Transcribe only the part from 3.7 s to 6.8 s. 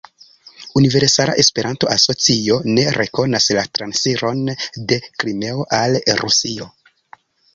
transiron de Krimeo al Rusio.